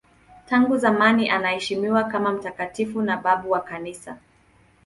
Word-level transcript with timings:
Tangu 0.47 0.77
zamani 0.77 1.29
anaheshimiwa 1.29 2.03
kama 2.03 2.31
mtakatifu 2.31 3.01
na 3.01 3.17
babu 3.17 3.51
wa 3.51 3.61
Kanisa. 3.61 4.17